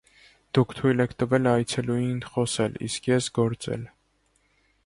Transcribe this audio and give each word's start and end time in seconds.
Դուք 0.57 0.71
թույլ 0.77 1.03
եք 1.05 1.13
տվել 1.23 1.51
այցելուին 1.51 2.17
խոսել, 2.31 2.81
իսկ 2.89 3.11
ես՝ 3.15 3.29
գործել։ 3.37 3.85